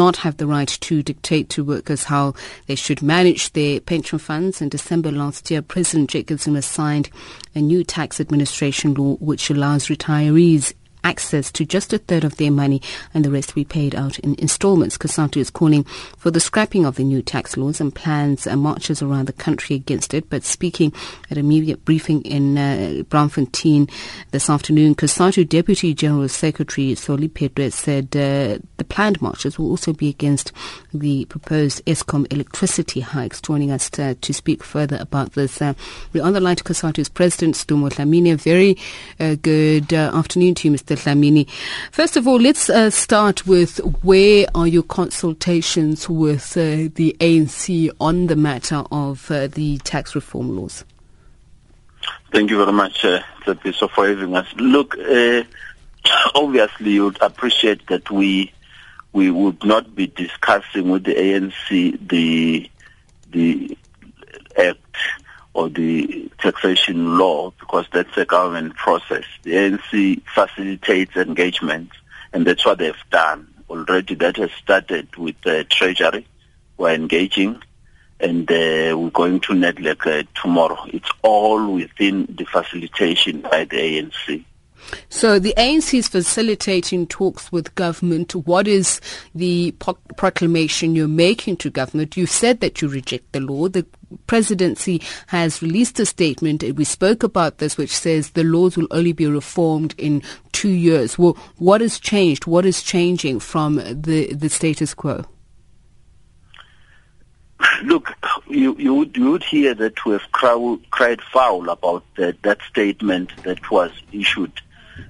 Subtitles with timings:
[0.00, 2.32] not have the right to dictate to workers how
[2.66, 4.62] they should manage their pension funds.
[4.62, 7.10] In December last year, President Jacob Zuma signed
[7.54, 10.72] a new tax administration law which allows retirees
[11.04, 12.80] access to just a third of their money
[13.14, 14.98] and the rest we paid out in installments.
[14.98, 15.84] COSATU is calling
[16.16, 19.76] for the scrapping of the new tax laws and plans and marches around the country
[19.76, 20.28] against it.
[20.30, 20.92] But speaking
[21.30, 23.02] at a media briefing in uh,
[24.30, 29.92] this afternoon, COSATU Deputy General Secretary Solly Phetoe said uh, the planned marches will also
[29.92, 30.52] be against
[30.92, 33.40] the proposed Eskom electricity hikes.
[33.40, 35.74] Joining us to, to speak further about this, uh,
[36.12, 38.32] we're on the line to COSATU's President, Sdumo Dlamini.
[38.32, 38.76] A very
[39.18, 40.89] uh, good uh, afternoon to you, Mr.
[40.90, 40.96] Mr.
[40.96, 41.48] Dlamini.
[41.92, 47.90] First of all, let's uh, start with where are your consultations with uh, the ANC
[48.00, 50.84] on the matter of uh, the tax reform laws?
[52.32, 54.46] Thank you very much, uh, for having us.
[54.56, 55.42] Look, uh,
[56.34, 58.52] obviously, you'd appreciate that we
[59.12, 62.70] we would not be discussing with the ANC the
[63.30, 63.76] the
[64.56, 64.96] act
[65.54, 69.24] or the taxation law because that's a government process.
[69.42, 71.90] The ANC facilitates engagement
[72.32, 73.46] and that's what they've done.
[73.68, 76.26] Already that has started with the Treasury.
[76.76, 77.62] We're engaging
[78.20, 80.84] and uh, we're going to NEDLAC uh, tomorrow.
[80.88, 84.44] It's all within the facilitation by the ANC.
[85.08, 88.34] So the ANC is facilitating talks with government.
[88.34, 89.00] What is
[89.34, 92.16] the proclamation you're making to government?
[92.16, 93.68] You've said that you reject the law.
[93.68, 93.86] The
[94.26, 96.62] presidency has released a statement.
[96.74, 101.18] We spoke about this, which says the laws will only be reformed in two years.
[101.18, 102.46] Well, what has changed?
[102.46, 105.24] What is changing from the, the status quo?
[107.82, 108.14] Look,
[108.48, 113.30] you, you, would, you would hear that we have cried foul about that, that statement
[113.44, 114.52] that was issued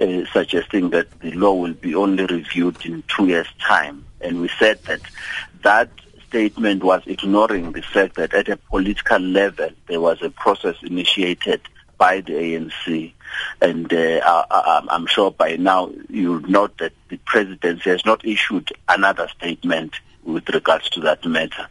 [0.00, 4.04] uh, suggesting that the law will be only reviewed in two years' time.
[4.20, 5.00] And we said that
[5.62, 5.90] that
[6.32, 11.60] statement was ignoring the fact that at a political level there was a process initiated
[11.98, 13.12] by the ANC.
[13.60, 18.72] And uh, I, am sure by now you'll note that the presidency has not issued
[18.88, 21.68] another statement with regards to that matter.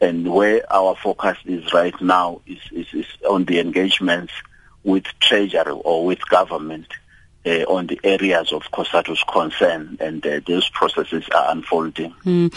[0.00, 4.32] And where our focus is right now is, is, is on the engagements
[4.84, 6.86] with Treasury or with government
[7.48, 12.12] uh, on the areas of COSATU's concern, and uh, those processes are unfolding.
[12.24, 12.56] Mm.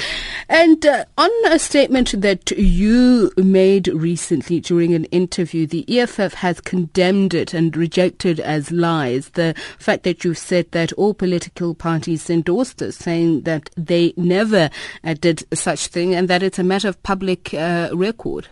[0.49, 6.59] And uh, on a statement that you made recently during an interview, the EFF has
[6.59, 12.29] condemned it and rejected as lies the fact that you said that all political parties
[12.29, 14.69] endorsed this, saying that they never
[15.03, 18.49] uh, did such thing and that it's a matter of public uh, record.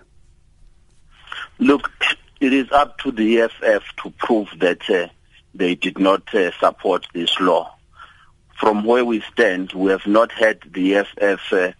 [1.60, 1.92] Look,
[2.40, 5.08] it is up to the EFF to prove that uh,
[5.54, 7.76] they did not uh, support this law.
[8.60, 11.72] From where we stand, we have not had the EFF uh,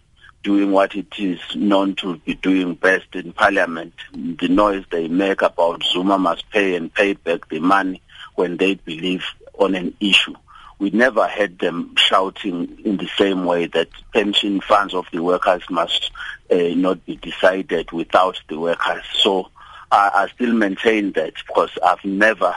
[0.42, 3.92] doing what it is known to be doing best in Parliament.
[4.12, 8.00] The noise they make about Zuma must pay and pay back the money
[8.34, 9.24] when they believe
[9.58, 10.34] on an issue.
[10.78, 15.62] We never had them shouting in the same way that pension funds of the workers
[15.68, 16.10] must
[16.50, 19.04] uh, not be decided without the workers.
[19.12, 19.50] So
[19.92, 22.54] I, I still maintain that because I've never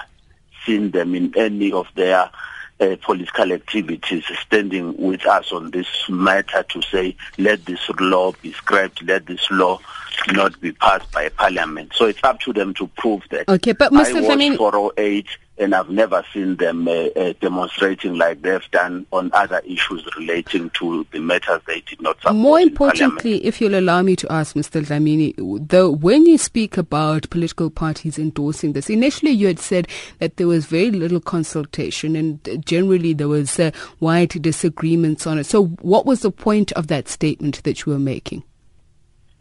[0.65, 2.29] seen them in any of their
[2.79, 8.51] uh, political activities standing with us on this matter to say let this law be
[8.51, 9.79] scrapped, let this law
[10.31, 11.93] not be passed by parliament.
[11.95, 13.49] So it's up to them to prove that.
[13.49, 14.15] Okay, but Mr.
[14.15, 19.29] I watched 408 and I've never seen them uh, uh, demonstrating like they've done on
[19.33, 22.35] other issues relating to the matters they did not support.
[22.35, 24.83] More importantly, if you'll allow me to ask Mr.
[24.83, 25.35] Dlamini,
[25.69, 29.87] though when you speak about political parties endorsing this, initially you had said
[30.19, 35.45] that there was very little consultation and generally there was uh, wide disagreements on it.
[35.45, 38.43] So what was the point of that statement that you were making?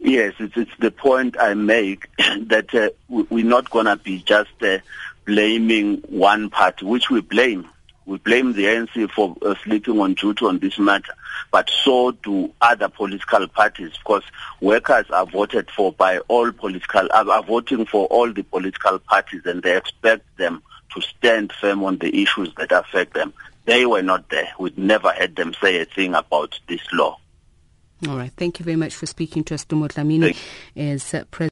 [0.03, 4.51] Yes, it's, it's the point I make that uh, we're not going to be just
[4.61, 4.79] uh,
[5.23, 7.69] blaming one party, which we blame.
[8.05, 11.13] We blame the ANC for uh, sleeping on duty on this matter,
[11.51, 14.23] but so do other political parties because
[14.59, 19.63] workers are voted for by all political, are voting for all the political parties and
[19.63, 20.61] they expect them
[20.93, 23.33] to stand firm on the issues that affect them.
[23.63, 24.51] They were not there.
[24.59, 27.19] We'd never had them say a thing about this law.
[28.07, 28.31] All right.
[28.35, 30.35] Thank you very much for speaking to us, Dumo Dlamini,
[30.75, 31.51] as uh, President.